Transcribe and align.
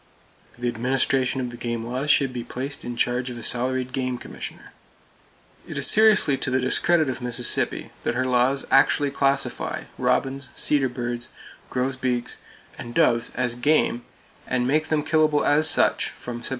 The 0.57 0.67
administration 0.67 1.41
of 1.41 1.51
the 1.51 1.57
game 1.57 1.85
laws 1.85 2.09
should 2.09 2.33
be 2.33 2.43
placed 2.43 2.83
in 2.83 2.95
charge 2.95 3.29
of 3.29 3.37
a 3.37 3.43
salaried 3.43 3.93
game 3.93 4.17
commissioner. 4.17 4.73
It 5.67 5.77
is 5.77 5.85
seriously 5.85 6.37
to 6.37 6.49
the 6.49 6.59
discredit 6.59 7.07
of 7.07 7.21
Mississippi 7.21 7.91
that 8.01 8.15
her 8.15 8.25
laws 8.25 8.65
actually 8.71 9.11
classify 9.11 9.83
robins, 9.99 10.49
cedar 10.55 10.89
birds, 10.89 11.29
grosbeaks 11.69 12.39
and 12.79 12.95
doves 12.95 13.29
as 13.35 13.53
"game," 13.53 14.01
and 14.47 14.65
make 14.67 14.87
them 14.87 15.03
killable 15.05 15.45
as 15.45 15.69
such 15.69 16.09
from 16.09 16.41
Sept. 16.41 16.49